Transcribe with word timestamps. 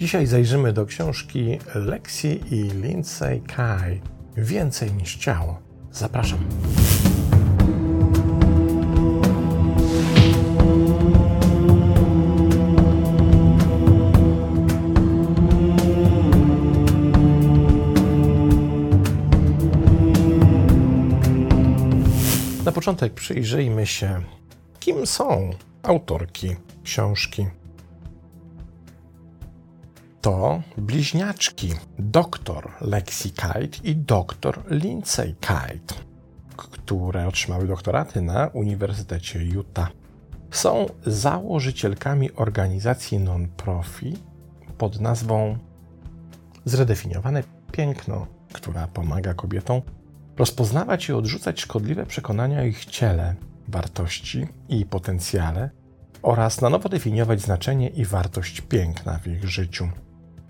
Dzisiaj 0.00 0.26
zajrzymy 0.26 0.72
do 0.72 0.86
książki 0.86 1.58
Lexi 1.74 2.40
i 2.50 2.62
Lindsay 2.62 3.40
Kai. 3.40 4.00
Więcej 4.36 4.92
niż 4.92 5.16
ciało. 5.16 5.58
Zapraszam. 5.92 6.38
Na 22.64 22.72
początek 22.72 23.14
przyjrzyjmy 23.14 23.86
się, 23.86 24.22
kim 24.78 25.06
są 25.06 25.50
autorki 25.82 26.56
książki. 26.84 27.59
To 30.20 30.62
bliźniaczki 30.76 31.74
doktor 31.98 32.72
Lexi 32.80 33.30
Kite 33.30 33.78
i 33.84 33.96
doktor 33.96 34.62
Lindsay 34.70 35.34
Kite, 35.40 35.94
które 36.56 37.28
otrzymały 37.28 37.66
doktoraty 37.66 38.22
na 38.22 38.46
Uniwersytecie 38.46 39.44
Utah. 39.44 39.90
Są 40.50 40.86
założycielkami 41.06 42.32
organizacji 42.32 43.18
non-profit 43.18 44.20
pod 44.78 45.00
nazwą 45.00 45.58
Zredefiniowane 46.64 47.42
Piękno, 47.72 48.26
która 48.52 48.86
pomaga 48.86 49.34
kobietom 49.34 49.82
rozpoznawać 50.36 51.08
i 51.08 51.12
odrzucać 51.12 51.60
szkodliwe 51.60 52.06
przekonania 52.06 52.60
o 52.60 52.64
ich 52.64 52.84
ciele, 52.84 53.34
wartości 53.68 54.46
i 54.68 54.86
potencjale 54.86 55.70
oraz 56.22 56.60
na 56.60 56.70
nowo 56.70 56.88
definiować 56.88 57.40
znaczenie 57.40 57.88
i 57.88 58.04
wartość 58.04 58.60
piękna 58.60 59.18
w 59.18 59.26
ich 59.26 59.48
życiu. 59.48 59.88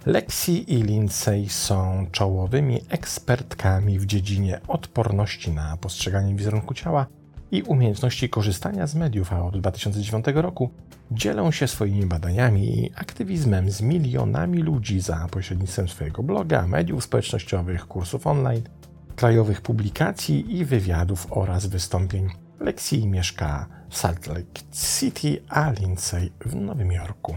Lexi 0.06 0.74
i 0.74 0.82
Lindsay 0.82 1.48
są 1.48 2.06
czołowymi 2.12 2.80
ekspertkami 2.88 3.98
w 3.98 4.06
dziedzinie 4.06 4.60
odporności 4.68 5.50
na 5.50 5.76
postrzeganie 5.76 6.34
wizerunku 6.34 6.74
ciała 6.74 7.06
i 7.50 7.62
umiejętności 7.62 8.28
korzystania 8.28 8.86
z 8.86 8.94
mediów, 8.94 9.32
a 9.32 9.42
od 9.42 9.60
2009 9.60 10.26
roku 10.34 10.70
dzielą 11.10 11.50
się 11.50 11.68
swoimi 11.68 12.06
badaniami 12.06 12.78
i 12.78 12.92
aktywizmem 12.96 13.70
z 13.70 13.80
milionami 13.80 14.58
ludzi 14.58 15.00
za 15.00 15.26
pośrednictwem 15.30 15.88
swojego 15.88 16.22
bloga, 16.22 16.66
mediów 16.66 17.04
społecznościowych, 17.04 17.86
kursów 17.86 18.26
online– 18.26 18.62
krajowych 19.16 19.60
publikacji 19.60 20.58
i 20.58 20.64
wywiadów 20.64 21.26
oraz 21.30 21.66
wystąpień. 21.66 22.28
Lexi 22.60 23.06
mieszka 23.06 23.66
w 23.88 23.96
Salt 23.96 24.26
Lake 24.26 24.60
City, 24.72 25.42
a 25.48 25.70
Lindsay 25.70 26.30
w 26.44 26.54
Nowym 26.54 26.92
Jorku. 26.92 27.36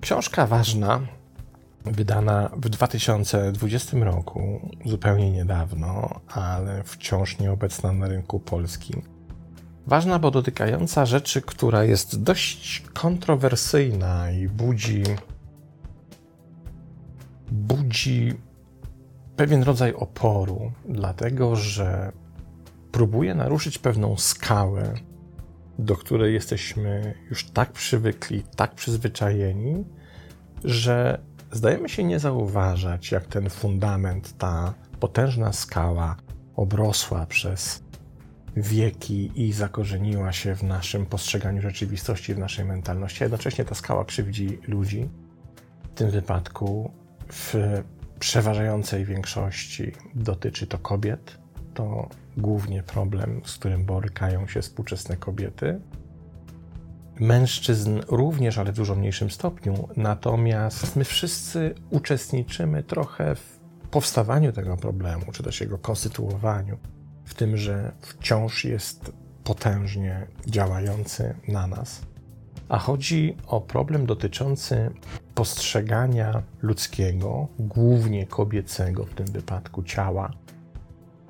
Książka 0.00 0.46
ważna, 0.46 1.00
wydana 1.92 2.50
w 2.56 2.68
2020 2.68 3.96
roku, 3.98 4.70
zupełnie 4.84 5.30
niedawno, 5.30 6.20
ale 6.28 6.82
wciąż 6.84 7.38
nieobecna 7.38 7.92
na 7.92 8.08
rynku 8.08 8.40
polskim. 8.40 9.02
Ważna, 9.86 10.18
bo 10.18 10.30
dotykająca 10.30 11.06
rzeczy, 11.06 11.42
która 11.42 11.84
jest 11.84 12.22
dość 12.22 12.84
kontrowersyjna 12.94 14.30
i 14.30 14.48
budzi 14.48 15.02
budzi 17.52 18.34
pewien 19.36 19.62
rodzaj 19.62 19.94
oporu, 19.94 20.72
dlatego 20.88 21.56
że 21.56 22.12
próbuje 22.92 23.34
naruszyć 23.34 23.78
pewną 23.78 24.16
skałę, 24.16 24.94
do 25.78 25.96
której 25.96 26.34
jesteśmy 26.34 27.14
już 27.30 27.50
tak 27.50 27.72
przywykli, 27.72 28.42
tak 28.56 28.74
przyzwyczajeni, 28.74 29.84
że 30.64 31.20
zdajemy 31.52 31.88
się 31.88 32.04
nie 32.04 32.18
zauważać, 32.18 33.12
jak 33.12 33.26
ten 33.26 33.50
fundament, 33.50 34.38
ta 34.38 34.74
potężna 35.00 35.52
skała 35.52 36.16
obrosła 36.56 37.26
przez 37.26 37.82
wieki 38.56 39.30
i 39.34 39.52
zakorzeniła 39.52 40.32
się 40.32 40.54
w 40.54 40.62
naszym 40.62 41.06
postrzeganiu 41.06 41.62
rzeczywistości, 41.62 42.34
w 42.34 42.38
naszej 42.38 42.64
mentalności. 42.64 43.24
A 43.24 43.24
jednocześnie 43.24 43.64
ta 43.64 43.74
skała 43.74 44.04
krzywdzi 44.04 44.58
ludzi. 44.66 45.08
W 45.82 45.94
tym 45.94 46.10
wypadku 46.10 46.92
w 47.32 47.54
przeważającej 48.18 49.04
większości 49.04 49.92
dotyczy 50.14 50.66
to 50.66 50.78
kobiet. 50.78 51.38
To 51.74 52.08
głównie 52.36 52.82
problem, 52.82 53.40
z 53.44 53.54
którym 53.54 53.84
borykają 53.84 54.46
się 54.46 54.62
współczesne 54.62 55.16
kobiety. 55.16 55.80
Mężczyzn 57.20 58.00
również, 58.08 58.58
ale 58.58 58.72
w 58.72 58.76
dużo 58.76 58.94
mniejszym 58.94 59.30
stopniu. 59.30 59.88
Natomiast 59.96 60.96
my 60.96 61.04
wszyscy 61.04 61.74
uczestniczymy 61.90 62.82
trochę 62.82 63.34
w 63.34 63.58
powstawaniu 63.90 64.52
tego 64.52 64.76
problemu, 64.76 65.32
czy 65.32 65.42
też 65.42 65.60
jego 65.60 65.78
konstytuowaniu, 65.78 66.78
w 67.24 67.34
tym, 67.34 67.56
że 67.56 67.92
wciąż 68.00 68.64
jest 68.64 69.12
potężnie 69.44 70.26
działający 70.46 71.34
na 71.48 71.66
nas. 71.66 72.02
A 72.68 72.78
chodzi 72.78 73.36
o 73.46 73.60
problem 73.60 74.06
dotyczący 74.06 74.90
postrzegania 75.34 76.42
ludzkiego, 76.62 77.48
głównie 77.58 78.26
kobiecego 78.26 79.04
w 79.04 79.14
tym 79.14 79.26
wypadku 79.26 79.82
ciała, 79.82 80.30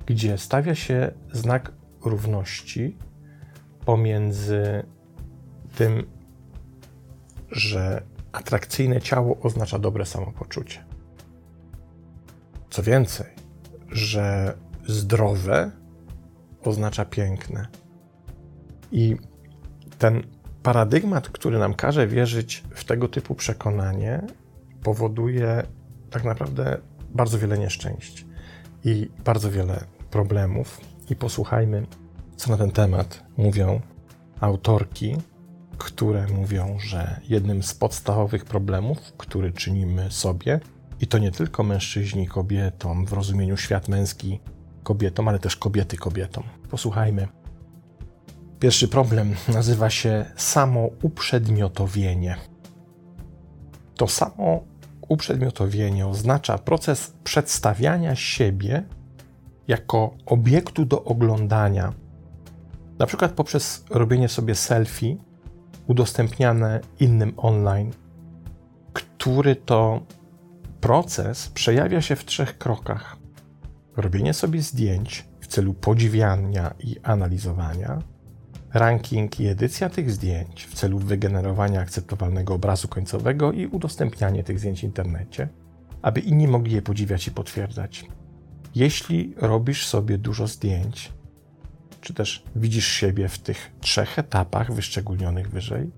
gdzie 0.05 0.37
stawia 0.37 0.75
się 0.75 1.11
znak 1.33 1.71
równości 2.05 2.97
pomiędzy 3.85 4.83
tym, 5.75 6.05
że 7.51 8.03
atrakcyjne 8.31 9.01
ciało 9.01 9.39
oznacza 9.39 9.79
dobre 9.79 10.05
samopoczucie. 10.05 10.85
Co 12.69 12.83
więcej, 12.83 13.27
że 13.91 14.57
zdrowe 14.87 15.71
oznacza 16.63 17.05
piękne. 17.05 17.67
I 18.91 19.15
ten 19.97 20.23
paradygmat, 20.63 21.29
który 21.29 21.59
nam 21.59 21.73
każe 21.73 22.07
wierzyć 22.07 22.63
w 22.69 22.83
tego 22.83 23.07
typu 23.07 23.35
przekonanie, 23.35 24.21
powoduje 24.83 25.63
tak 26.09 26.23
naprawdę 26.23 26.77
bardzo 27.09 27.39
wiele 27.39 27.57
nieszczęść 27.57 28.25
i 28.83 29.09
bardzo 29.25 29.51
wiele 29.51 29.83
problemów. 30.11 30.81
I 31.09 31.15
posłuchajmy, 31.15 31.85
co 32.35 32.51
na 32.51 32.57
ten 32.57 32.71
temat 32.71 33.23
mówią 33.37 33.81
autorki, 34.39 35.17
które 35.79 36.27
mówią, 36.27 36.77
że 36.79 37.21
jednym 37.29 37.63
z 37.63 37.73
podstawowych 37.73 38.45
problemów, 38.45 38.97
który 39.17 39.51
czynimy 39.51 40.11
sobie, 40.11 40.59
i 41.01 41.07
to 41.07 41.17
nie 41.17 41.31
tylko 41.31 41.63
mężczyźni 41.63 42.27
kobietom 42.27 43.05
w 43.05 43.13
rozumieniu 43.13 43.57
świat 43.57 43.87
męski 43.87 44.39
kobietom, 44.83 45.27
ale 45.27 45.39
też 45.39 45.55
kobiety 45.55 45.97
kobietom. 45.97 46.43
Posłuchajmy, 46.69 47.27
Pierwszy 48.59 48.87
problem 48.87 49.35
nazywa 49.53 49.89
się 49.89 50.25
samouprzedmiotowienie. 50.35 52.35
To 53.95 54.07
samo 54.07 54.63
uprzedmiotowienie 55.07 56.07
oznacza 56.07 56.57
proces 56.57 57.13
przedstawiania 57.23 58.15
siebie 58.15 58.83
jako 59.67 60.13
obiektu 60.25 60.85
do 60.85 61.03
oglądania, 61.03 61.93
na 62.99 63.05
przykład 63.05 63.31
poprzez 63.31 63.83
robienie 63.89 64.29
sobie 64.29 64.55
selfie 64.55 65.15
udostępniane 65.89 66.79
innym 66.99 67.33
online, 67.37 67.91
który 68.93 69.55
to 69.55 70.01
proces 70.81 71.49
przejawia 71.49 72.01
się 72.01 72.15
w 72.15 72.25
trzech 72.25 72.57
krokach: 72.57 73.17
robienie 73.97 74.33
sobie 74.33 74.61
zdjęć 74.61 75.25
w 75.39 75.47
celu 75.47 75.73
podziwiania 75.73 76.73
i 76.79 76.95
analizowania 77.03 78.01
ranking 78.73 79.39
i 79.39 79.47
edycja 79.47 79.89
tych 79.89 80.11
zdjęć 80.11 80.65
w 80.65 80.73
celu 80.73 80.99
wygenerowania 80.99 81.81
akceptowalnego 81.81 82.53
obrazu 82.53 82.87
końcowego 82.87 83.51
i 83.51 83.67
udostępnianie 83.67 84.43
tych 84.43 84.59
zdjęć 84.59 84.81
w 84.81 84.83
internecie, 84.83 85.47
aby 86.01 86.19
inni 86.19 86.47
mogli 86.47 86.73
je 86.73 86.81
podziwiać 86.81 87.27
i 87.27 87.31
potwierdzać. 87.31 88.05
Jeśli 88.75 89.33
robisz 89.37 89.87
sobie 89.87 90.17
dużo 90.17 90.47
zdjęć, 90.47 91.13
czy 92.01 92.13
też 92.13 92.43
widzisz 92.55 92.87
siebie 92.87 93.27
w 93.27 93.39
tych 93.39 93.71
trzech 93.79 94.19
etapach 94.19 94.73
wyszczególnionych 94.73 95.49
wyżej, 95.49 95.91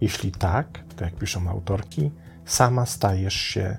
jeśli 0.00 0.32
tak, 0.32 0.84
to 0.96 1.04
jak 1.04 1.14
piszą 1.14 1.48
autorki, 1.48 2.10
sama 2.44 2.86
stajesz 2.86 3.34
się 3.34 3.76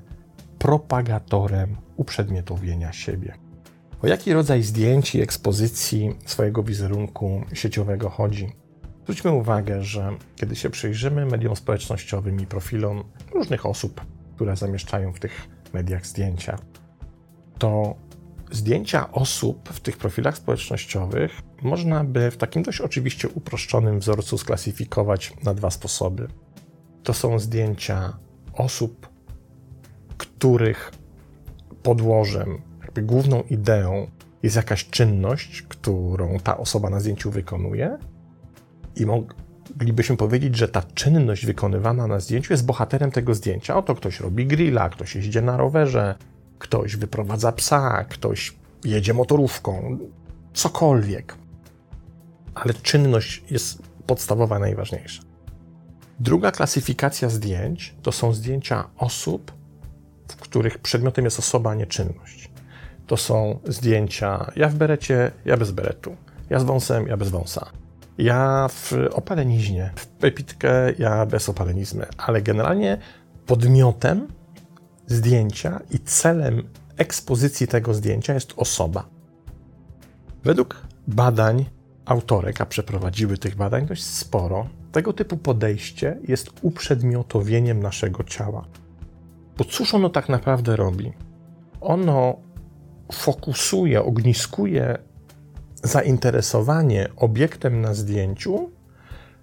propagatorem 0.59 1.77
uprzedmiotowienia 1.95 2.93
siebie. 2.93 3.33
O 4.01 4.07
jaki 4.07 4.33
rodzaj 4.33 4.63
zdjęć 4.63 5.15
i 5.15 5.21
ekspozycji 5.21 6.15
swojego 6.25 6.63
wizerunku 6.63 7.45
sieciowego 7.53 8.09
chodzi? 8.09 8.55
Zwróćmy 9.03 9.31
uwagę, 9.31 9.83
że 9.83 10.09
kiedy 10.35 10.55
się 10.55 10.69
przyjrzymy 10.69 11.25
mediom 11.25 11.55
społecznościowym 11.55 12.39
i 12.39 12.45
profilom 12.45 13.03
różnych 13.33 13.65
osób, 13.65 14.01
które 14.35 14.55
zamieszczają 14.55 15.13
w 15.13 15.19
tych 15.19 15.47
mediach 15.73 16.05
zdjęcia, 16.05 16.57
to 17.57 17.95
zdjęcia 18.51 19.11
osób 19.11 19.69
w 19.69 19.79
tych 19.79 19.97
profilach 19.97 20.37
społecznościowych 20.37 21.41
można 21.63 22.03
by 22.03 22.31
w 22.31 22.37
takim 22.37 22.63
dość 22.63 22.81
oczywiście 22.81 23.29
uproszczonym 23.29 23.99
wzorcu 23.99 24.37
sklasyfikować 24.37 25.33
na 25.43 25.53
dwa 25.53 25.71
sposoby. 25.71 26.27
To 27.03 27.13
są 27.13 27.39
zdjęcia 27.39 28.17
osób 28.53 29.13
których 30.17 30.91
podłożem, 31.83 32.61
jakby 32.81 33.01
główną 33.01 33.43
ideą 33.49 34.07
jest 34.43 34.55
jakaś 34.55 34.89
czynność, 34.89 35.61
którą 35.61 36.39
ta 36.39 36.57
osoba 36.57 36.89
na 36.89 36.99
zdjęciu 36.99 37.31
wykonuje, 37.31 37.97
i 38.95 39.05
moglibyśmy 39.05 40.17
powiedzieć, 40.17 40.55
że 40.55 40.67
ta 40.67 40.81
czynność 40.81 41.45
wykonywana 41.45 42.07
na 42.07 42.19
zdjęciu 42.19 42.53
jest 42.53 42.65
bohaterem 42.65 43.11
tego 43.11 43.35
zdjęcia. 43.35 43.75
Oto 43.75 43.95
ktoś 43.95 44.19
robi 44.19 44.45
grilla, 44.45 44.89
ktoś 44.89 45.15
jeździ 45.15 45.41
na 45.41 45.57
rowerze, 45.57 46.15
ktoś 46.59 46.95
wyprowadza 46.95 47.51
psa, 47.51 48.05
ktoś 48.09 48.55
jedzie 48.83 49.13
motorówką, 49.13 49.97
cokolwiek. 50.53 51.35
Ale 52.55 52.73
czynność 52.73 53.43
jest 53.51 53.81
podstawowa, 54.07 54.59
najważniejsza. 54.59 55.23
Druga 56.19 56.51
klasyfikacja 56.51 57.29
zdjęć 57.29 57.95
to 58.01 58.11
są 58.11 58.33
zdjęcia 58.33 58.89
osób, 58.97 59.51
w 60.27 60.35
których 60.35 60.79
przedmiotem 60.79 61.25
jest 61.25 61.39
osoba, 61.39 61.69
a 61.71 61.75
nie 61.75 61.87
czynność. 61.87 62.51
To 63.07 63.17
są 63.17 63.59
zdjęcia 63.67 64.51
ja 64.55 64.69
w 64.69 64.75
berecie, 64.75 65.31
ja 65.45 65.57
bez 65.57 65.71
beretu, 65.71 66.15
ja 66.49 66.59
z 66.59 66.63
wąsem, 66.63 67.07
ja 67.07 67.17
bez 67.17 67.29
wąsa, 67.29 67.69
ja 68.17 68.67
w 68.69 68.93
opaleniznie, 69.11 69.91
w 69.95 70.07
pepitkę, 70.07 70.93
ja 70.99 71.25
bez 71.25 71.49
opalenizmy, 71.49 72.05
ale 72.17 72.41
generalnie 72.41 72.97
podmiotem 73.45 74.27
zdjęcia 75.07 75.79
i 75.91 75.99
celem 75.99 76.63
ekspozycji 76.97 77.67
tego 77.67 77.93
zdjęcia 77.93 78.33
jest 78.33 78.53
osoba. 78.57 79.05
Według 80.43 80.81
badań 81.07 81.65
autorek, 82.05 82.61
a 82.61 82.65
przeprowadziły 82.65 83.37
tych 83.37 83.55
badań 83.55 83.85
dość 83.85 84.03
sporo, 84.03 84.67
tego 84.91 85.13
typu 85.13 85.37
podejście 85.37 86.17
jest 86.27 86.51
uprzedmiotowieniem 86.61 87.79
naszego 87.79 88.23
ciała. 88.23 88.65
Bo 89.57 89.63
cóż 89.63 89.93
ono 89.93 90.09
tak 90.09 90.29
naprawdę 90.29 90.75
robi? 90.75 91.13
Ono 91.81 92.37
fokusuje, 93.11 94.03
ogniskuje 94.03 94.97
zainteresowanie 95.83 97.09
obiektem 97.15 97.81
na 97.81 97.93
zdjęciu 97.93 98.69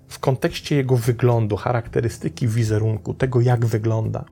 w 0.09 0.19
kontekście 0.19 0.77
jego 0.77 0.97
wyglądu, 0.97 1.57
charakterystyki 1.57 2.49
wizerunku, 2.49 3.15
tego 3.15 3.41
jak 3.41 3.67
wygląda. 3.67 4.25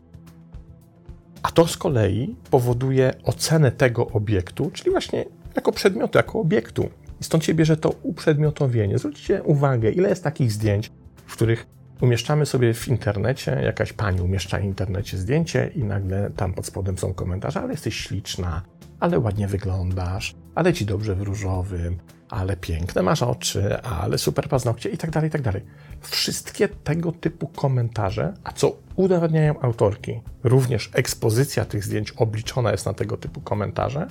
A 1.42 1.50
to 1.50 1.66
z 1.66 1.76
kolei 1.76 2.36
powoduje 2.50 3.12
ocenę 3.24 3.72
tego 3.72 4.06
obiektu, 4.06 4.70
czyli 4.70 4.90
właśnie 4.90 5.24
jako 5.56 5.72
przedmiotu, 5.72 6.18
jako 6.18 6.40
obiektu. 6.40 6.88
I 7.20 7.24
stąd 7.24 7.44
się 7.44 7.54
bierze 7.54 7.76
to 7.76 7.90
uprzedmiotowienie. 8.02 8.98
Zwróćcie 8.98 9.42
uwagę, 9.42 9.90
ile 9.90 10.08
jest 10.08 10.24
takich 10.24 10.52
zdjęć, 10.52 10.92
w 11.26 11.32
których 11.32 11.66
umieszczamy 12.00 12.46
sobie 12.46 12.74
w 12.74 12.88
internecie, 12.88 13.60
jakaś 13.64 13.92
pani 13.92 14.20
umieszcza 14.20 14.58
w 14.58 14.64
internecie 14.64 15.18
zdjęcie 15.18 15.70
i 15.74 15.84
nagle 15.84 16.30
tam 16.36 16.54
pod 16.54 16.66
spodem 16.66 16.98
są 16.98 17.14
komentarze, 17.14 17.60
ale 17.60 17.70
jesteś 17.72 17.96
śliczna, 17.96 18.62
ale 19.00 19.18
ładnie 19.18 19.48
wyglądasz, 19.48 20.34
ale 20.54 20.72
ci 20.72 20.86
dobrze 20.86 21.14
w 21.14 21.22
różowym, 21.22 21.98
ale 22.28 22.56
piękne 22.56 23.02
masz 23.02 23.22
oczy, 23.22 23.82
ale 23.82 24.18
super 24.18 24.48
paznokcie 24.48 24.88
i 24.88 24.98
tak 24.98 25.10
dalej, 25.10 25.28
i 25.28 25.30
tak 25.30 25.42
dalej. 25.42 25.62
Wszystkie 26.00 26.68
tego 26.68 27.12
typu 27.12 27.46
komentarze, 27.46 28.34
a 28.44 28.52
co 28.52 28.76
udowadniają 28.96 29.60
autorki, 29.60 30.20
również 30.44 30.90
ekspozycja 30.92 31.64
tych 31.64 31.84
zdjęć 31.84 32.12
obliczona 32.12 32.70
jest 32.70 32.86
na 32.86 32.94
tego 32.94 33.16
typu 33.16 33.40
komentarze, 33.40 34.06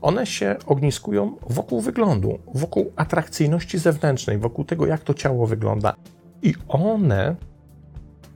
one 0.00 0.26
się 0.26 0.56
ogniskują 0.66 1.36
wokół 1.48 1.80
wyglądu, 1.80 2.38
wokół 2.54 2.92
atrakcyjności 2.96 3.78
zewnętrznej, 3.78 4.38
wokół 4.38 4.64
tego, 4.64 4.86
jak 4.86 5.00
to 5.00 5.14
ciało 5.14 5.46
wygląda. 5.46 5.94
I 6.42 6.54
one, 6.68 7.36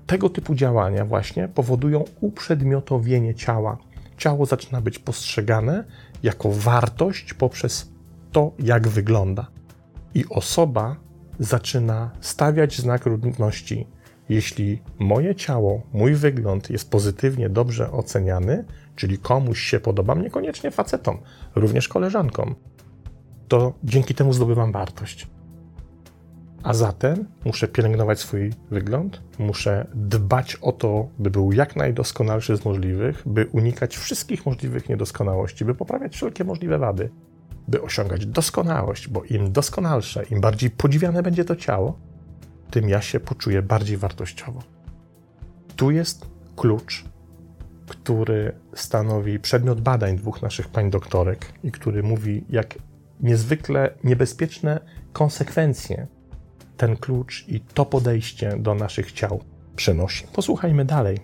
tego 0.07 0.31
typu 0.31 0.55
działania 0.55 1.05
właśnie 1.05 1.49
powodują 1.49 2.05
uprzedmiotowienie 2.21 3.35
ciała. 3.35 3.79
Ciało 4.17 4.47
zaczyna 4.47 4.81
być 4.81 4.99
postrzegane 4.99 5.85
jako 6.23 6.51
wartość 6.53 7.35
poprzez 7.35 7.93
to, 8.33 8.53
jak 8.59 8.89
wygląda. 8.89 9.47
I 10.15 10.25
osoba 10.31 10.97
zaczyna 11.39 12.11
stawiać 12.21 12.79
znak 12.81 13.07
równości. 13.07 13.87
Jeśli 14.29 14.83
moje 14.99 15.35
ciało, 15.35 15.83
mój 15.93 16.15
wygląd 16.15 16.71
jest 16.71 16.91
pozytywnie, 16.91 17.49
dobrze 17.49 17.93
oceniany, 17.93 18.65
czyli 18.97 19.19
komuś 19.19 19.61
się 19.61 19.81
podobam, 19.81 20.23
niekoniecznie 20.23 20.71
facetom, 20.71 21.19
również 21.55 21.89
koleżankom, 21.89 22.55
to 23.49 23.73
dzięki 23.85 24.15
temu 24.15 24.33
zdobywam 24.33 24.73
wartość. 24.73 25.27
A 26.63 26.75
zatem 26.75 27.25
muszę 27.45 27.69
pielęgnować 27.69 28.21
swój 28.21 28.53
wygląd, 28.71 29.23
muszę 29.39 29.87
dbać 29.95 30.57
o 30.57 30.73
to, 30.73 31.09
by 31.19 31.31
był 31.31 31.53
jak 31.53 31.77
najdoskonalszy 31.77 32.57
z 32.57 32.65
możliwych, 32.65 33.23
by 33.27 33.47
unikać 33.47 33.97
wszystkich 33.97 34.47
możliwych 34.47 34.89
niedoskonałości, 34.89 35.65
by 35.65 35.75
poprawiać 35.75 36.15
wszelkie 36.15 36.45
możliwe 36.45 36.79
wady, 36.79 37.11
by 37.69 37.83
osiągać 37.83 38.27
doskonałość, 38.27 39.09
bo 39.09 39.25
im 39.25 39.53
doskonalsze, 39.53 40.25
im 40.31 40.41
bardziej 40.41 40.71
podziwiane 40.71 41.23
będzie 41.23 41.45
to 41.45 41.57
ciało, 41.57 41.99
tym 42.71 42.89
ja 42.89 43.01
się 43.01 43.21
poczuję 43.21 43.63
bardziej 43.63 43.97
wartościowo. 43.97 44.63
Tu 45.77 45.91
jest 45.91 46.27
klucz, 46.57 47.05
który 47.89 48.53
stanowi 48.75 49.39
przedmiot 49.39 49.81
badań 49.81 50.17
dwóch 50.17 50.43
naszych 50.43 50.69
pań 50.69 50.91
doktorek 50.91 51.53
i 51.63 51.73
który 51.73 52.03
mówi, 52.03 52.45
jak 52.51 52.79
niezwykle 53.21 53.95
niebezpieczne 54.05 54.81
konsekwencje 55.13 56.07
ten 56.77 56.97
klucz 56.97 57.49
i 57.49 57.61
to 57.61 57.87
podejście 57.87 58.57
do 58.59 58.75
naszych 58.75 59.13
ciał 59.13 59.41
przynosi. 59.77 60.27
Posłuchajmy 60.33 60.85
dalej. 60.85 61.19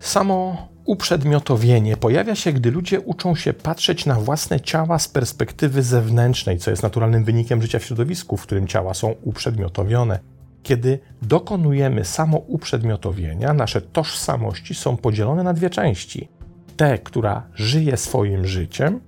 Samo 0.00 0.68
uprzedmiotowienie 0.84 1.96
pojawia 1.96 2.34
się, 2.34 2.52
gdy 2.52 2.70
ludzie 2.70 3.00
uczą 3.00 3.34
się 3.34 3.52
patrzeć 3.52 4.06
na 4.06 4.14
własne 4.14 4.60
ciała 4.60 4.98
z 4.98 5.08
perspektywy 5.08 5.82
zewnętrznej, 5.82 6.58
co 6.58 6.70
jest 6.70 6.82
naturalnym 6.82 7.24
wynikiem 7.24 7.62
życia 7.62 7.78
w 7.78 7.84
środowisku, 7.84 8.36
w 8.36 8.42
którym 8.42 8.66
ciała 8.66 8.94
są 8.94 9.14
uprzedmiotowione. 9.22 10.18
Kiedy 10.62 10.98
dokonujemy 11.22 12.04
samouprzedmiotowienia, 12.04 13.54
nasze 13.54 13.80
tożsamości 13.80 14.74
są 14.74 14.96
podzielone 14.96 15.42
na 15.42 15.52
dwie 15.52 15.70
części: 15.70 16.28
te, 16.76 16.98
która 16.98 17.42
żyje 17.54 17.96
swoim 17.96 18.46
życiem, 18.46 19.00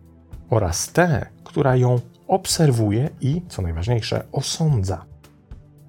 oraz 0.50 0.92
te, 0.92 1.26
która 1.44 1.76
ją 1.76 2.00
obserwuje 2.28 3.08
i, 3.20 3.42
co 3.48 3.62
najważniejsze, 3.62 4.24
osądza. 4.32 5.04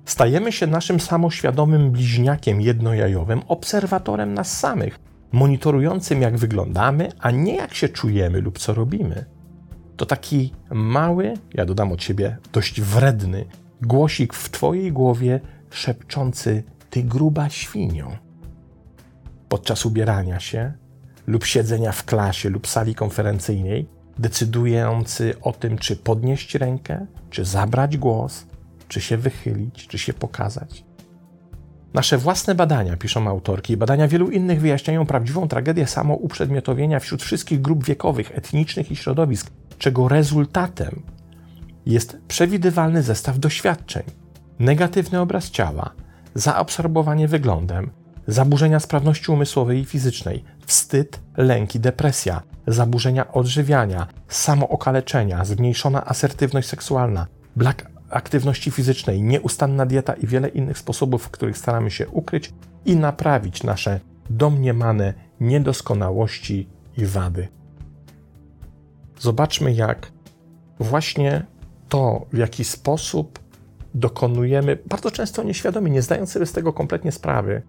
Stajemy 0.06 0.52
się 0.52 0.68
naszym 0.68 1.00
samoświadomym 1.00 1.92
bliźniakiem 1.92 2.62
jednojajowym, 2.62 3.42
obserwatorem 3.48 4.34
nas 4.34 4.60
samych, 4.60 5.00
monitorującym 5.32 6.22
jak 6.22 6.38
wyglądamy, 6.38 7.12
a 7.20 7.32
nie 7.32 7.56
jak 7.56 7.74
się 7.74 7.90
czujemy 7.90 8.42
lub 8.42 8.60
co 8.60 8.74
robimy. 8.74 9.26
To 9.98 10.06
taki 10.06 10.54
mały, 10.72 11.34
ja 11.54 11.66
dodam 11.66 11.92
od 11.92 12.04
siebie 12.04 12.38
dość 12.54 12.82
wredny, 12.82 13.46
głosik 13.82 14.34
w 14.34 14.50
Twojej 14.50 14.92
głowie 14.92 15.40
szepczący: 15.70 16.64
Ty 16.90 17.04
gruba 17.04 17.50
świnio. 17.50 18.18
Podczas 19.50 19.86
ubierania 19.86 20.40
się 20.40 20.74
lub 21.28 21.46
siedzenia 21.46 21.92
w 21.92 22.06
klasie 22.06 22.50
lub 22.50 22.68
sali 22.68 22.96
konferencyjnej 22.96 23.96
decydujący 24.20 25.34
o 25.42 25.54
tym, 25.54 25.78
czy 25.78 25.96
podnieść 25.96 26.56
rękę, 26.56 27.06
czy 27.30 27.46
zabrać 27.46 27.98
głos, 27.98 28.46
czy 28.88 29.02
się 29.02 29.18
wychylić, 29.18 29.88
czy 29.88 29.98
się 29.98 30.14
pokazać. 30.14 30.86
Nasze 31.96 32.18
własne 32.18 32.56
badania, 32.56 32.98
piszą 32.98 33.28
autorki, 33.28 33.78
badania 33.78 34.08
wielu 34.08 34.30
innych 34.30 34.62
wyjaśniają 34.62 35.06
prawdziwą 35.06 35.48
tragedię 35.48 35.88
samouprzedmiotowienia 35.88 37.00
wśród 37.00 37.24
wszystkich 37.24 37.62
grup 37.62 37.86
wiekowych, 37.86 38.32
etnicznych 38.38 38.92
i 38.92 38.96
środowisk, 38.96 39.52
czego 39.78 40.08
rezultatem 40.08 41.02
jest 41.86 42.18
przewidywalny 42.28 43.04
zestaw 43.04 43.40
doświadczeń, 43.40 44.04
negatywny 44.60 45.20
obraz 45.20 45.50
ciała, 45.50 45.92
zaabsorbowanie 46.34 47.28
wyglądem, 47.28 47.92
zaburzenia 48.28 48.80
sprawności 48.80 49.32
umysłowej 49.32 49.80
i 49.80 49.86
fizycznej, 49.86 50.44
wstyd, 50.66 51.20
lęk 51.38 51.76
i 51.76 51.80
depresja, 51.80 52.42
zaburzenia 52.68 53.32
odżywiania, 53.32 54.08
samookaleczenia, 54.28 55.46
zmniejszona 55.46 56.06
asertywność 56.06 56.68
seksualna, 56.68 57.28
brak 57.56 57.95
aktywności 58.10 58.72
fizycznej, 58.72 59.22
nieustanna 59.22 59.86
dieta 59.86 60.14
i 60.14 60.28
wiele 60.28 60.48
innych 60.48 60.78
sposobów, 60.78 61.24
w 61.24 61.30
których 61.30 61.58
staramy 61.58 61.92
się 61.92 62.08
ukryć 62.08 62.54
i 62.86 62.96
naprawić 62.96 63.64
nasze 63.64 64.00
domniemane 64.30 65.14
niedoskonałości 65.40 66.68
i 66.98 67.06
wady. 67.06 67.48
Zobaczmy, 69.20 69.74
jak 69.74 70.12
właśnie 70.80 71.46
to, 71.90 72.26
w 72.34 72.38
jaki 72.38 72.64
sposób 72.64 73.40
dokonujemy, 73.94 74.78
bardzo 74.86 75.12
często 75.12 75.44
nieświadomie, 75.44 75.92
nie 75.92 76.02
zdając 76.02 76.32
sobie 76.32 76.46
z 76.46 76.52
tego 76.52 76.74
kompletnie 76.74 77.12
sprawy, 77.12 77.62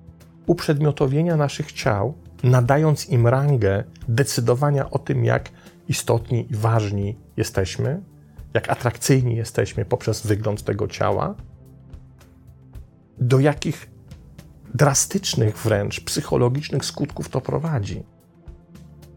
uprzedmiotowienia 0.47 1.37
naszych 1.37 1.73
ciał, 1.73 2.15
nadając 2.43 3.09
im 3.09 3.27
rangę 3.27 3.85
decydowania 4.09 4.91
o 4.91 4.99
tym, 4.99 5.25
jak 5.25 5.51
istotni 5.89 6.47
i 6.51 6.55
ważni 6.55 7.17
jesteśmy, 7.37 8.01
jak 8.57 8.71
atrakcyjni 8.71 9.37
jesteśmy 9.37 9.85
poprzez 9.85 10.27
wygląd 10.27 10.65
tego 10.65 10.89
ciała, 10.89 11.35
do 13.19 13.41
jakich 13.41 13.91
drastycznych 14.75 15.59
wręcz 15.59 16.01
psychologicznych 16.01 16.85
skutków 16.85 17.29
to 17.29 17.41
prowadzi. 17.41 18.03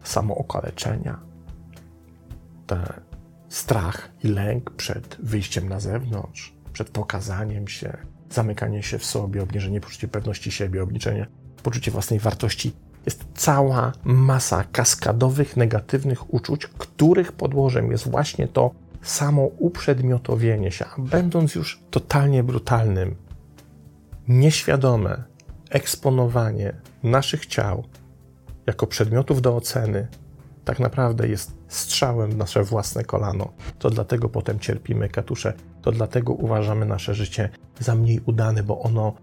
Samookaleczenia, 0.03 1.19
te 2.67 2.93
strach 3.49 4.11
i 4.23 4.27
lęk 4.27 4.71
przed 4.71 5.17
wyjściem 5.23 5.69
na 5.69 5.79
zewnątrz, 5.79 6.53
przed 6.73 6.89
pokazaniem 6.89 7.67
się, 7.67 7.97
zamykanie 8.29 8.83
się 8.83 8.99
w 8.99 9.05
sobie, 9.05 9.43
obniżenie 9.43 9.81
poczucia 9.81 10.07
pewności 10.07 10.51
siebie, 10.51 10.83
obniżenie 10.83 11.27
poczucia 11.63 11.91
własnej 11.91 12.19
wartości. 12.19 12.71
Jest 13.05 13.25
cała 13.35 13.91
masa 14.03 14.63
kaskadowych, 14.63 15.57
negatywnych 15.57 16.33
uczuć, 16.33 16.67
których 16.67 17.31
podłożem 17.31 17.91
jest 17.91 18.09
właśnie 18.09 18.47
to 18.47 18.71
samo 19.01 19.41
uprzedmiotowienie 19.41 20.71
się, 20.71 20.85
a 20.85 21.01
będąc 21.01 21.55
już 21.55 21.83
totalnie 21.91 22.43
brutalnym, 22.43 23.15
nieświadome 24.27 25.23
eksponowanie 25.69 26.73
naszych 27.03 27.45
ciał 27.45 27.83
jako 28.67 28.87
przedmiotów 28.87 29.41
do 29.41 29.55
oceny, 29.55 30.07
tak 30.65 30.79
naprawdę 30.79 31.27
jest 31.27 31.53
strzałem 31.67 32.31
w 32.31 32.37
nasze 32.37 32.63
własne 32.63 33.03
kolano. 33.03 33.53
To 33.79 33.89
dlatego 33.89 34.29
potem 34.29 34.59
cierpimy 34.59 35.09
katusze, 35.09 35.53
to 35.81 35.91
dlatego 35.91 36.33
uważamy 36.33 36.85
nasze 36.85 37.13
życie 37.13 37.49
za 37.79 37.95
mniej 37.95 38.21
udane, 38.25 38.63
bo 38.63 38.79
ono 38.79 39.13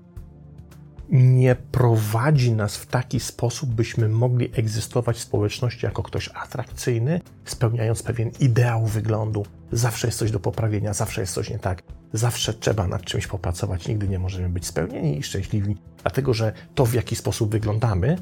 nie 1.10 1.54
prowadzi 1.54 2.52
nas 2.52 2.76
w 2.76 2.86
taki 2.86 3.20
sposób, 3.20 3.70
byśmy 3.70 4.08
mogli 4.08 4.50
egzystować 4.54 5.16
w 5.16 5.20
społeczności 5.20 5.86
jako 5.86 6.02
ktoś 6.02 6.30
atrakcyjny, 6.34 7.20
spełniając 7.44 8.02
pewien 8.02 8.30
ideał 8.40 8.86
wyglądu. 8.86 9.46
Zawsze 9.72 10.08
jest 10.08 10.18
coś 10.18 10.30
do 10.30 10.40
poprawienia, 10.40 10.94
zawsze 10.94 11.20
jest 11.20 11.34
coś 11.34 11.50
nie 11.50 11.58
tak, 11.58 11.82
zawsze 12.12 12.54
trzeba 12.54 12.86
nad 12.86 13.02
czymś 13.02 13.26
popracować, 13.26 13.88
nigdy 13.88 14.08
nie 14.08 14.18
możemy 14.18 14.48
być 14.48 14.66
spełnieni 14.66 15.18
i 15.18 15.22
szczęśliwi, 15.22 15.76
dlatego 16.02 16.34
że 16.34 16.52
to, 16.74 16.86
w 16.86 16.94
jaki 16.94 17.16
sposób 17.16 17.50
wyglądamy, 17.50 18.18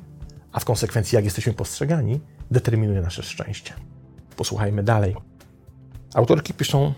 a 0.52 0.60
w 0.60 0.64
konsekwencji 0.64 1.16
jak 1.16 1.24
jesteśmy 1.24 1.52
postrzegani, 1.52 2.20
determinuje 2.50 3.00
nasze 3.00 3.22
szczęście. 3.22 3.74
Posłuchajmy 4.36 4.82
dalej. 4.82 5.16
Autorki 6.14 6.54
piszą, 6.54 6.94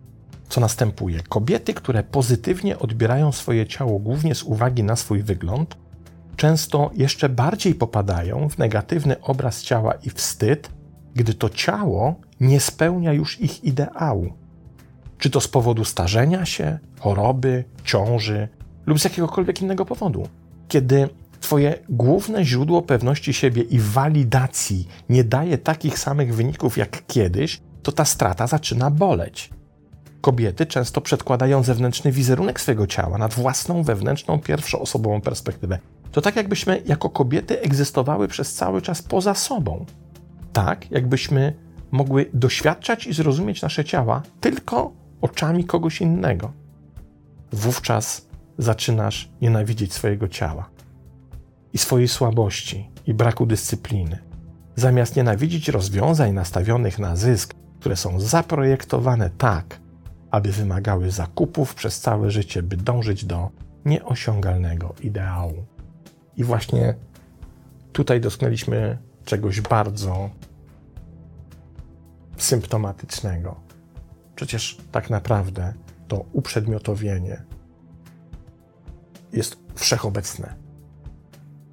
co 0.48 0.60
następuje. 0.60 1.20
Kobiety, 1.28 1.74
które 1.74 2.02
pozytywnie 2.02 2.78
odbierają 2.78 3.32
swoje 3.32 3.66
ciało 3.66 3.98
głównie 3.98 4.34
z 4.34 4.42
uwagi 4.42 4.82
na 4.82 4.96
swój 4.96 5.22
wygląd, 5.22 5.76
często 6.36 6.90
jeszcze 6.94 7.28
bardziej 7.28 7.74
popadają 7.74 8.48
w 8.48 8.58
negatywny 8.58 9.20
obraz 9.20 9.62
ciała 9.62 9.94
i 9.94 10.10
wstyd, 10.10 10.70
gdy 11.14 11.34
to 11.34 11.48
ciało 11.48 12.14
nie 12.40 12.60
spełnia 12.60 13.12
już 13.12 13.40
ich 13.40 13.64
ideału. 13.64 14.32
Czy 15.18 15.30
to 15.30 15.40
z 15.40 15.48
powodu 15.48 15.84
starzenia 15.84 16.44
się, 16.44 16.78
choroby, 17.00 17.64
ciąży 17.84 18.48
lub 18.86 19.00
z 19.00 19.04
jakiegokolwiek 19.04 19.62
innego 19.62 19.84
powodu. 19.84 20.28
Kiedy 20.68 21.08
Twoje 21.40 21.78
główne 21.88 22.44
źródło 22.44 22.82
pewności 22.82 23.32
siebie 23.32 23.62
i 23.62 23.78
walidacji 23.78 24.88
nie 25.08 25.24
daje 25.24 25.58
takich 25.58 25.98
samych 25.98 26.34
wyników 26.34 26.78
jak 26.78 27.06
kiedyś, 27.06 27.60
to 27.82 27.92
ta 27.92 28.04
strata 28.04 28.46
zaczyna 28.46 28.90
boleć. 28.90 29.50
Kobiety 30.20 30.66
często 30.66 31.00
przedkładają 31.00 31.62
zewnętrzny 31.62 32.12
wizerunek 32.12 32.60
swojego 32.60 32.86
ciała 32.86 33.18
nad 33.18 33.34
własną 33.34 33.82
wewnętrzną, 33.82 34.38
pierwszoosobową 34.38 35.20
perspektywę. 35.20 35.78
To 36.12 36.20
tak, 36.20 36.36
jakbyśmy 36.36 36.82
jako 36.86 37.10
kobiety 37.10 37.60
egzystowały 37.60 38.28
przez 38.28 38.54
cały 38.54 38.82
czas 38.82 39.02
poza 39.02 39.34
sobą. 39.34 39.86
Tak, 40.52 40.90
jakbyśmy 40.90 41.54
mogły 41.90 42.30
doświadczać 42.34 43.06
i 43.06 43.12
zrozumieć 43.12 43.62
nasze 43.62 43.84
ciała 43.84 44.22
tylko 44.40 44.92
oczami 45.20 45.64
kogoś 45.64 46.00
innego. 46.00 46.52
Wówczas 47.52 48.26
zaczynasz 48.58 49.30
nienawidzieć 49.42 49.92
swojego 49.92 50.28
ciała 50.28 50.68
i 51.72 51.78
swojej 51.78 52.08
słabości 52.08 52.90
i 53.06 53.14
braku 53.14 53.46
dyscypliny. 53.46 54.18
Zamiast 54.76 55.16
nienawidzić 55.16 55.68
rozwiązań 55.68 56.32
nastawionych 56.32 56.98
na 56.98 57.16
zysk, 57.16 57.54
które 57.80 57.96
są 57.96 58.20
zaprojektowane 58.20 59.30
tak, 59.38 59.80
aby 60.36 60.52
wymagały 60.52 61.10
zakupów 61.10 61.74
przez 61.74 62.00
całe 62.00 62.30
życie, 62.30 62.62
by 62.62 62.76
dążyć 62.76 63.24
do 63.24 63.50
nieosiągalnego 63.84 64.94
ideału. 65.00 65.66
I 66.36 66.44
właśnie 66.44 66.94
tutaj 67.92 68.20
dotknęliśmy 68.20 68.98
czegoś 69.24 69.60
bardzo 69.60 70.30
symptomatycznego. 72.36 73.60
Przecież 74.34 74.78
tak 74.92 75.10
naprawdę 75.10 75.74
to 76.08 76.24
uprzedmiotowienie 76.32 77.42
jest 79.32 79.56
wszechobecne 79.74 80.54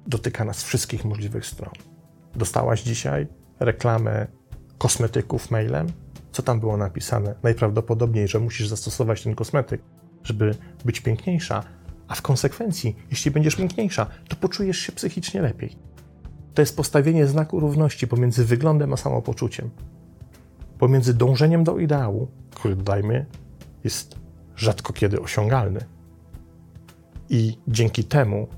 dotyka 0.06 0.44
nas 0.44 0.64
wszystkich 0.64 1.04
możliwych 1.04 1.46
stron. 1.46 1.72
Dostałaś 2.34 2.82
dzisiaj 2.82 3.26
reklamę 3.60 4.26
kosmetyków 4.78 5.50
mailem? 5.50 6.03
Co 6.34 6.42
tam 6.42 6.60
było 6.60 6.76
napisane? 6.76 7.34
Najprawdopodobniej, 7.42 8.28
że 8.28 8.40
musisz 8.40 8.68
zastosować 8.68 9.22
ten 9.22 9.34
kosmetyk, 9.34 9.82
żeby 10.24 10.54
być 10.84 11.00
piękniejsza, 11.00 11.64
a 12.08 12.14
w 12.14 12.22
konsekwencji, 12.22 12.96
jeśli 13.10 13.30
będziesz 13.30 13.56
piękniejsza, 13.56 14.06
to 14.28 14.36
poczujesz 14.36 14.78
się 14.78 14.92
psychicznie 14.92 15.42
lepiej. 15.42 15.76
To 16.54 16.62
jest 16.62 16.76
postawienie 16.76 17.26
znaku 17.26 17.60
równości 17.60 18.08
pomiędzy 18.08 18.44
wyglądem 18.44 18.92
a 18.92 18.96
samopoczuciem. 18.96 19.70
Pomiędzy 20.78 21.14
dążeniem 21.14 21.64
do 21.64 21.78
ideału, 21.78 22.28
który 22.54 22.76
dodajmy, 22.76 23.26
jest 23.84 24.18
rzadko 24.56 24.92
kiedy 24.92 25.20
osiągalny. 25.20 25.80
I 27.28 27.58
dzięki 27.68 28.04
temu 28.04 28.48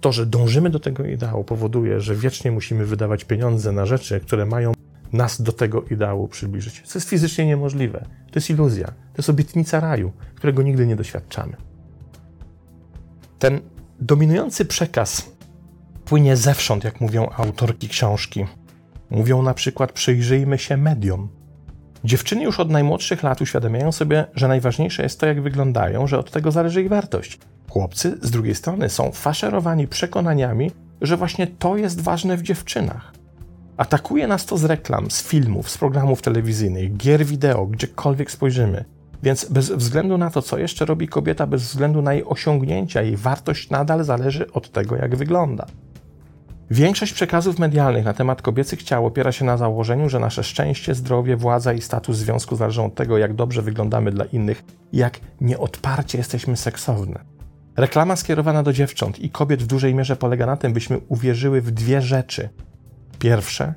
to, 0.00 0.12
że 0.12 0.26
dążymy 0.26 0.70
do 0.70 0.80
tego 0.80 1.04
ideału, 1.04 1.44
powoduje, 1.44 2.00
że 2.00 2.14
wiecznie 2.14 2.52
musimy 2.52 2.86
wydawać 2.86 3.24
pieniądze 3.24 3.72
na 3.72 3.86
rzeczy, 3.86 4.20
które 4.20 4.46
mają 4.46 4.72
nas 5.12 5.42
do 5.42 5.52
tego 5.52 5.82
ideału 5.82 6.28
przybliżyć. 6.28 6.82
Co 6.84 6.98
jest 6.98 7.08
fizycznie 7.08 7.46
niemożliwe. 7.46 8.04
To 8.26 8.34
jest 8.34 8.50
iluzja. 8.50 8.86
To 8.86 9.18
jest 9.18 9.30
obietnica 9.30 9.80
raju, 9.80 10.12
którego 10.34 10.62
nigdy 10.62 10.86
nie 10.86 10.96
doświadczamy. 10.96 11.56
Ten 13.38 13.60
dominujący 14.00 14.64
przekaz 14.64 15.30
płynie 16.04 16.36
zewsząd, 16.36 16.84
jak 16.84 17.00
mówią 17.00 17.28
autorki 17.36 17.88
książki. 17.88 18.46
Mówią 19.10 19.42
na 19.42 19.54
przykład: 19.54 19.92
przyjrzyjmy 19.92 20.58
się 20.58 20.76
mediom. 20.76 21.28
Dziewczyny 22.04 22.42
już 22.42 22.60
od 22.60 22.70
najmłodszych 22.70 23.22
lat 23.22 23.40
uświadamiają 23.40 23.92
sobie, 23.92 24.24
że 24.34 24.48
najważniejsze 24.48 25.02
jest 25.02 25.20
to, 25.20 25.26
jak 25.26 25.42
wyglądają, 25.42 26.06
że 26.06 26.18
od 26.18 26.30
tego 26.30 26.50
zależy 26.50 26.82
ich 26.82 26.88
wartość. 26.88 27.38
Chłopcy 27.70 28.18
z 28.22 28.30
drugiej 28.30 28.54
strony 28.54 28.88
są 28.88 29.12
faszerowani 29.12 29.88
przekonaniami, 29.88 30.70
że 31.00 31.16
właśnie 31.16 31.46
to 31.46 31.76
jest 31.76 32.00
ważne 32.00 32.36
w 32.36 32.42
dziewczynach. 32.42 33.12
Atakuje 33.76 34.26
nas 34.26 34.46
to 34.46 34.58
z 34.58 34.64
reklam, 34.64 35.10
z 35.10 35.22
filmów, 35.22 35.70
z 35.70 35.78
programów 35.78 36.22
telewizyjnych, 36.22 36.96
gier 36.96 37.26
wideo, 37.26 37.66
gdziekolwiek 37.66 38.30
spojrzymy. 38.30 38.84
Więc 39.22 39.44
bez 39.44 39.70
względu 39.70 40.18
na 40.18 40.30
to, 40.30 40.42
co 40.42 40.58
jeszcze 40.58 40.84
robi 40.84 41.08
kobieta, 41.08 41.46
bez 41.46 41.62
względu 41.62 42.02
na 42.02 42.14
jej 42.14 42.24
osiągnięcia, 42.24 43.02
jej 43.02 43.16
wartość 43.16 43.70
nadal 43.70 44.04
zależy 44.04 44.52
od 44.52 44.70
tego, 44.70 44.96
jak 44.96 45.16
wygląda. 45.16 45.66
Większość 46.70 47.12
przekazów 47.12 47.58
medialnych 47.58 48.04
na 48.04 48.14
temat 48.14 48.42
kobiecych 48.42 48.82
ciał 48.82 49.06
opiera 49.06 49.32
się 49.32 49.44
na 49.44 49.56
założeniu, 49.56 50.08
że 50.08 50.18
nasze 50.18 50.44
szczęście, 50.44 50.94
zdrowie, 50.94 51.36
władza 51.36 51.72
i 51.72 51.80
status 51.80 52.16
związku 52.16 52.56
zależą 52.56 52.86
od 52.86 52.94
tego, 52.94 53.18
jak 53.18 53.34
dobrze 53.34 53.62
wyglądamy 53.62 54.10
dla 54.10 54.24
innych, 54.24 54.64
jak 54.92 55.20
nieodparcie 55.40 56.18
jesteśmy 56.18 56.56
seksowne. 56.56 57.20
Reklama 57.76 58.16
skierowana 58.16 58.62
do 58.62 58.72
dziewcząt 58.72 59.18
i 59.18 59.30
kobiet 59.30 59.62
w 59.62 59.66
dużej 59.66 59.94
mierze 59.94 60.16
polega 60.16 60.46
na 60.46 60.56
tym, 60.56 60.72
byśmy 60.72 60.98
uwierzyły 61.08 61.60
w 61.60 61.70
dwie 61.70 62.02
rzeczy. 62.02 62.48
Pierwsze, 63.22 63.74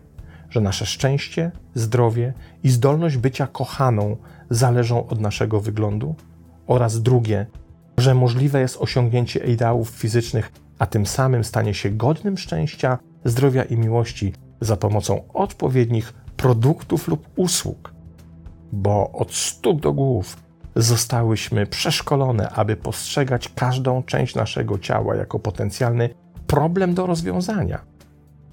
że 0.50 0.62
nasze 0.62 0.86
szczęście, 0.86 1.52
zdrowie 1.74 2.34
i 2.64 2.70
zdolność 2.70 3.18
bycia 3.18 3.48
kochaną 3.48 4.18
zależą 4.50 5.08
od 5.08 5.20
naszego 5.20 5.62
wyglądu, 5.62 6.16
oraz 6.68 7.02
drugie, 7.02 7.46
że 7.98 8.16
możliwe 8.16 8.62
jest 8.62 8.78
osiągnięcie 8.78 9.40
ideałów 9.40 9.90
fizycznych, 9.90 10.52
a 10.80 10.86
tym 10.86 11.06
samym 11.06 11.44
stanie 11.44 11.74
się 11.74 11.90
godnym 11.90 12.38
szczęścia, 12.38 12.98
zdrowia 13.26 13.64
i 13.64 13.78
miłości 13.78 14.34
za 14.62 14.78
pomocą 14.78 15.22
odpowiednich 15.34 16.14
produktów 16.38 17.08
lub 17.08 17.28
usług. 17.36 17.94
Bo 18.72 19.12
od 19.12 19.34
stóp 19.34 19.82
do 19.82 19.94
głów 19.94 20.38
zostałyśmy 20.76 21.66
przeszkolone, 21.66 22.50
aby 22.50 22.76
postrzegać 22.76 23.50
każdą 23.56 24.04
część 24.04 24.36
naszego 24.36 24.80
ciała 24.80 25.16
jako 25.16 25.40
potencjalny 25.40 26.10
problem 26.48 26.94
do 26.94 27.06
rozwiązania. 27.06 27.95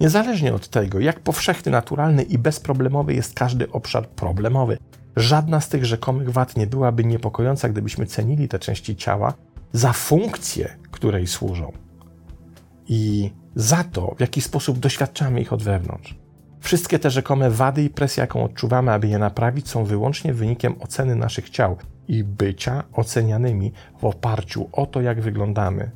Niezależnie 0.02 0.54
od 0.54 0.68
tego, 0.68 1.00
jak 1.00 1.20
powszechny, 1.20 1.72
naturalny 1.72 2.22
i 2.22 2.38
bezproblemowy 2.38 3.14
jest 3.14 3.34
każdy 3.34 3.70
obszar 3.70 4.08
problemowy, 4.08 4.78
żadna 5.16 5.60
z 5.60 5.68
tych 5.68 5.84
rzekomych 5.84 6.30
wad 6.30 6.56
nie 6.56 6.66
byłaby 6.66 7.04
niepokojąca, 7.04 7.68
gdybyśmy 7.68 8.06
cenili 8.06 8.48
te 8.48 8.58
części 8.58 8.96
ciała 8.96 9.34
za 9.72 9.92
funkcję, 9.92 10.76
której 10.90 11.26
służą 11.26 11.72
i 12.88 13.30
za 13.54 13.84
to, 13.84 14.14
w 14.16 14.20
jaki 14.20 14.40
sposób 14.40 14.78
doświadczamy 14.78 15.40
ich 15.40 15.52
od 15.52 15.62
wewnątrz. 15.62 16.14
Wszystkie 16.60 16.98
te 16.98 17.10
rzekome 17.10 17.50
wady 17.50 17.82
i 17.82 17.90
presja, 17.90 18.22
jaką 18.22 18.44
odczuwamy, 18.44 18.92
aby 18.92 19.08
je 19.08 19.18
naprawić, 19.18 19.68
są 19.68 19.84
wyłącznie 19.84 20.34
wynikiem 20.34 20.74
oceny 20.80 21.16
naszych 21.16 21.50
ciał, 21.50 21.76
i 22.08 22.24
bycia 22.24 22.84
ocenianymi 22.92 23.72
w 24.00 24.04
oparciu 24.04 24.68
o 24.72 24.86
to, 24.86 25.00
jak 25.00 25.20
wyglądamy. 25.20 25.90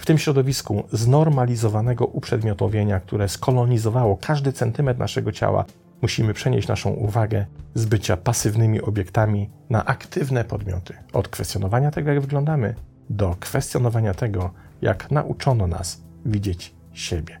W 0.00 0.06
tym 0.06 0.18
środowisku 0.18 0.84
znormalizowanego 0.92 2.06
uprzedmiotowienia, 2.06 3.00
które 3.00 3.28
skolonizowało 3.28 4.16
każdy 4.16 4.52
centymetr 4.52 5.00
naszego 5.00 5.32
ciała, 5.32 5.64
musimy 6.02 6.34
przenieść 6.34 6.68
naszą 6.68 6.90
uwagę 6.90 7.46
z 7.74 7.84
bycia 7.84 8.16
pasywnymi 8.16 8.80
obiektami 8.80 9.50
na 9.70 9.84
aktywne 9.84 10.44
podmioty. 10.44 10.94
Od 11.12 11.28
kwestionowania 11.28 11.90
tego, 11.90 12.10
jak 12.10 12.20
wyglądamy, 12.20 12.74
do 13.10 13.36
kwestionowania 13.40 14.14
tego, 14.14 14.50
jak 14.82 15.10
nauczono 15.10 15.66
nas 15.66 16.02
widzieć 16.26 16.74
siebie. 16.92 17.38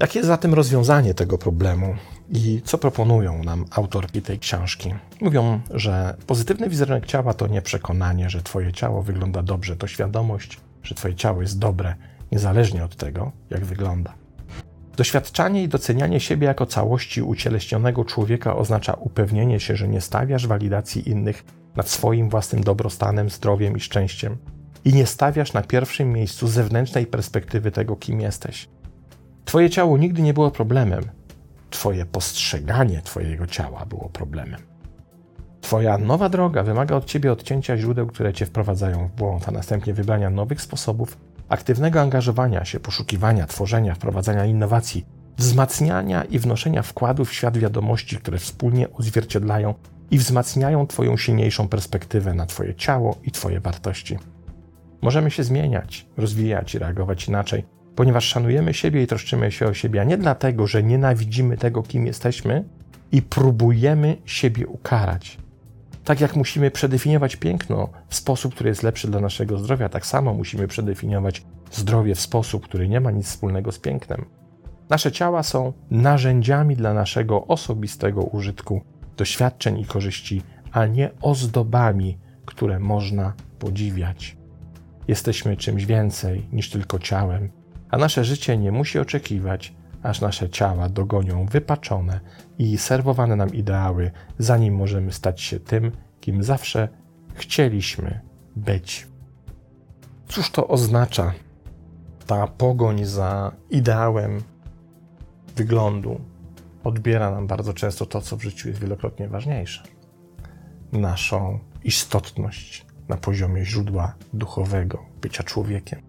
Jakie 0.00 0.18
jest 0.18 0.28
zatem 0.28 0.54
rozwiązanie 0.54 1.14
tego 1.14 1.38
problemu 1.38 1.94
i 2.30 2.62
co 2.64 2.78
proponują 2.78 3.44
nam 3.44 3.64
autorki 3.70 4.22
tej 4.22 4.38
książki? 4.38 4.94
Mówią, 5.20 5.60
że 5.70 6.16
pozytywny 6.26 6.68
wizerunek 6.68 7.06
ciała 7.06 7.34
to 7.34 7.46
nie 7.46 7.62
przekonanie, 7.62 8.30
że 8.30 8.42
Twoje 8.42 8.72
ciało 8.72 9.02
wygląda 9.02 9.42
dobrze, 9.42 9.76
to 9.76 9.86
świadomość, 9.86 10.60
że 10.88 10.94
Twoje 10.94 11.14
ciało 11.14 11.42
jest 11.42 11.58
dobre, 11.58 11.94
niezależnie 12.32 12.84
od 12.84 12.96
tego, 12.96 13.32
jak 13.50 13.64
wygląda. 13.64 14.14
Doświadczanie 14.96 15.62
i 15.62 15.68
docenianie 15.68 16.20
siebie 16.20 16.46
jako 16.46 16.66
całości 16.66 17.22
ucieleśnionego 17.22 18.04
człowieka 18.04 18.56
oznacza 18.56 18.94
upewnienie 18.94 19.60
się, 19.60 19.76
że 19.76 19.88
nie 19.88 20.00
stawiasz 20.00 20.46
walidacji 20.46 21.08
innych 21.08 21.44
nad 21.76 21.88
swoim 21.88 22.28
własnym 22.28 22.64
dobrostanem, 22.64 23.30
zdrowiem 23.30 23.76
i 23.76 23.80
szczęściem 23.80 24.36
i 24.84 24.92
nie 24.94 25.06
stawiasz 25.06 25.52
na 25.52 25.62
pierwszym 25.62 26.12
miejscu 26.12 26.48
zewnętrznej 26.48 27.06
perspektywy 27.06 27.70
tego, 27.70 27.96
kim 27.96 28.20
jesteś. 28.20 28.68
Twoje 29.44 29.70
ciało 29.70 29.98
nigdy 29.98 30.22
nie 30.22 30.34
było 30.34 30.50
problemem, 30.50 31.04
Twoje 31.70 32.06
postrzeganie 32.06 33.02
Twojego 33.02 33.46
ciała 33.46 33.86
było 33.86 34.08
problemem. 34.08 34.67
Twoja 35.60 35.98
nowa 35.98 36.28
droga 36.28 36.62
wymaga 36.62 36.96
od 36.96 37.04
Ciebie 37.04 37.32
odcięcia 37.32 37.76
źródeł, 37.76 38.06
które 38.06 38.32
Cię 38.32 38.46
wprowadzają 38.46 39.08
w 39.08 39.12
błąd, 39.12 39.48
a 39.48 39.50
następnie 39.50 39.94
wybrania 39.94 40.30
nowych 40.30 40.62
sposobów 40.62 41.18
aktywnego 41.48 42.00
angażowania 42.00 42.64
się, 42.64 42.80
poszukiwania, 42.80 43.46
tworzenia, 43.46 43.94
wprowadzania 43.94 44.44
innowacji, 44.44 45.06
wzmacniania 45.36 46.24
i 46.24 46.38
wnoszenia 46.38 46.82
wkładów 46.82 47.28
w 47.28 47.32
świat 47.32 47.58
wiadomości, 47.58 48.16
które 48.16 48.38
wspólnie 48.38 48.92
odzwierciedlają 48.92 49.74
i 50.10 50.18
wzmacniają 50.18 50.86
Twoją 50.86 51.16
silniejszą 51.16 51.68
perspektywę 51.68 52.34
na 52.34 52.46
Twoje 52.46 52.74
ciało 52.74 53.16
i 53.24 53.30
Twoje 53.30 53.60
wartości. 53.60 54.18
Możemy 55.02 55.30
się 55.30 55.44
zmieniać, 55.44 56.06
rozwijać 56.16 56.74
i 56.74 56.78
reagować 56.78 57.28
inaczej, 57.28 57.64
ponieważ 57.96 58.24
szanujemy 58.24 58.74
siebie 58.74 59.02
i 59.02 59.06
troszczymy 59.06 59.52
się 59.52 59.66
o 59.66 59.74
siebie, 59.74 60.00
a 60.00 60.04
nie 60.04 60.18
dlatego, 60.18 60.66
że 60.66 60.82
nienawidzimy 60.82 61.56
tego, 61.56 61.82
kim 61.82 62.06
jesteśmy 62.06 62.64
i 63.12 63.22
próbujemy 63.22 64.16
siebie 64.24 64.66
ukarać. 64.66 65.38
Tak 66.08 66.20
jak 66.20 66.36
musimy 66.36 66.70
przedefiniować 66.70 67.36
piękno 67.36 67.88
w 68.08 68.14
sposób, 68.14 68.54
który 68.54 68.68
jest 68.68 68.82
lepszy 68.82 69.08
dla 69.08 69.20
naszego 69.20 69.58
zdrowia, 69.58 69.88
tak 69.88 70.06
samo 70.06 70.34
musimy 70.34 70.68
przedefiniować 70.68 71.44
zdrowie 71.70 72.14
w 72.14 72.20
sposób, 72.20 72.64
który 72.64 72.88
nie 72.88 73.00
ma 73.00 73.10
nic 73.10 73.26
wspólnego 73.26 73.72
z 73.72 73.78
pięknem. 73.78 74.24
Nasze 74.90 75.12
ciała 75.12 75.42
są 75.42 75.72
narzędziami 75.90 76.76
dla 76.76 76.94
naszego 76.94 77.46
osobistego 77.46 78.22
użytku, 78.22 78.80
doświadczeń 79.16 79.78
i 79.78 79.84
korzyści, 79.84 80.42
a 80.72 80.86
nie 80.86 81.10
ozdobami, 81.20 82.18
które 82.46 82.78
można 82.78 83.32
podziwiać. 83.58 84.36
Jesteśmy 85.08 85.56
czymś 85.56 85.86
więcej 85.86 86.48
niż 86.52 86.70
tylko 86.70 86.98
ciałem, 86.98 87.50
a 87.90 87.98
nasze 87.98 88.24
życie 88.24 88.58
nie 88.58 88.72
musi 88.72 88.98
oczekiwać, 88.98 89.74
aż 90.02 90.20
nasze 90.20 90.50
ciała 90.50 90.88
dogonią 90.88 91.46
wypaczone 91.46 92.20
i 92.58 92.78
serwowane 92.78 93.36
nam 93.36 93.54
ideały, 93.54 94.10
zanim 94.38 94.74
możemy 94.74 95.12
stać 95.12 95.40
się 95.40 95.60
tym, 95.60 95.92
kim 96.20 96.42
zawsze 96.42 96.88
chcieliśmy 97.34 98.20
być. 98.56 99.06
Cóż 100.28 100.50
to 100.50 100.68
oznacza? 100.68 101.32
Ta 102.26 102.46
pogoń 102.46 103.04
za 103.04 103.52
ideałem 103.70 104.42
wyglądu 105.56 106.20
odbiera 106.84 107.30
nam 107.30 107.46
bardzo 107.46 107.74
często 107.74 108.06
to, 108.06 108.20
co 108.20 108.36
w 108.36 108.42
życiu 108.42 108.68
jest 108.68 108.80
wielokrotnie 108.80 109.28
ważniejsze. 109.28 109.82
Naszą 110.92 111.58
istotność 111.84 112.86
na 113.08 113.16
poziomie 113.16 113.64
źródła 113.64 114.14
duchowego, 114.32 115.04
bycia 115.20 115.42
człowiekiem, 115.42 116.02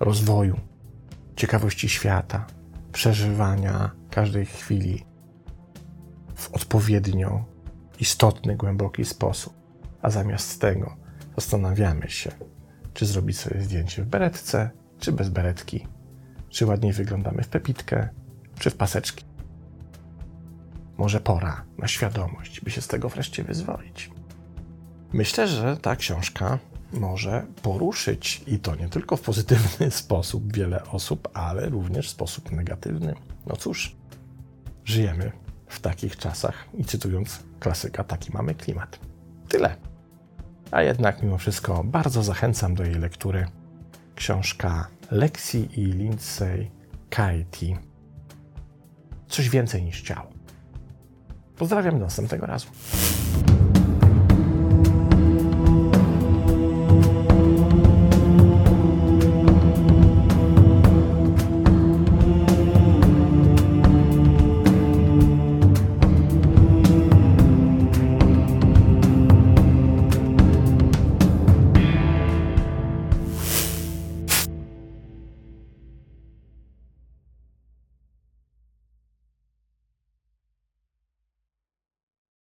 rozwoju, 0.00 0.56
ciekawości 1.36 1.88
świata, 1.88 2.46
przeżywania 2.92 3.90
każdej 4.10 4.46
chwili 4.46 5.09
w 6.40 6.54
odpowiednio 6.54 7.44
istotny, 8.00 8.56
głęboki 8.56 9.04
sposób. 9.04 9.54
A 10.02 10.10
zamiast 10.10 10.60
tego 10.60 10.96
zastanawiamy 11.36 12.10
się, 12.10 12.30
czy 12.94 13.06
zrobić 13.06 13.38
sobie 13.38 13.62
zdjęcie 13.62 14.02
w 14.02 14.06
beretce, 14.06 14.70
czy 14.98 15.12
bez 15.12 15.28
beretki, 15.28 15.86
czy 16.48 16.66
ładniej 16.66 16.92
wyglądamy 16.92 17.42
w 17.42 17.48
pepitkę, 17.48 18.08
czy 18.58 18.70
w 18.70 18.76
paseczki. 18.76 19.24
Może 20.96 21.20
pora 21.20 21.64
na 21.78 21.88
świadomość, 21.88 22.60
by 22.60 22.70
się 22.70 22.80
z 22.80 22.88
tego 22.88 23.08
wreszcie 23.08 23.44
wyzwolić. 23.44 24.10
Myślę, 25.12 25.48
że 25.48 25.76
ta 25.76 25.96
książka 25.96 26.58
może 26.92 27.46
poruszyć 27.62 28.42
i 28.46 28.58
to 28.58 28.76
nie 28.76 28.88
tylko 28.88 29.16
w 29.16 29.20
pozytywny 29.20 29.90
sposób 30.02 30.52
wiele 30.52 30.84
osób, 30.84 31.28
ale 31.34 31.68
również 31.68 32.08
w 32.08 32.10
sposób 32.10 32.52
negatywny. 32.52 33.14
No 33.46 33.56
cóż, 33.56 33.96
żyjemy 34.84 35.32
w 35.70 35.80
takich 35.80 36.16
czasach 36.16 36.66
i 36.74 36.84
cytując 36.84 37.42
klasyka, 37.60 38.04
taki 38.04 38.32
mamy 38.32 38.54
klimat. 38.54 38.98
Tyle. 39.48 39.76
A 40.70 40.82
jednak 40.82 41.22
mimo 41.22 41.38
wszystko 41.38 41.84
bardzo 41.84 42.22
zachęcam 42.22 42.74
do 42.74 42.84
jej 42.84 42.94
lektury. 42.94 43.46
Książka 44.14 44.88
Lexi 45.10 45.80
i 45.80 45.84
Lindsay 45.84 46.70
Kaiti. 47.10 47.76
Coś 49.28 49.48
więcej 49.48 49.82
niż 49.82 50.02
ciało. 50.02 50.30
Pozdrawiam 51.56 51.98
do 51.98 52.04
następnego 52.04 52.46
razu. 52.46 52.66